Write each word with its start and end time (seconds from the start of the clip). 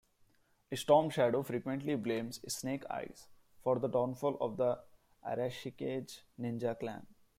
Storm 0.73 1.11
Shadow 1.11 1.43
frequently 1.43 1.93
blames 1.95 2.39
Snake 2.51 2.83
Eyes 2.89 3.27
for 3.61 3.77
the 3.77 3.87
downfall 3.87 4.35
of 4.41 4.57
the 4.57 4.79
Arashikage 5.23 6.21
ninja 6.39 6.79
clan. 6.79 7.05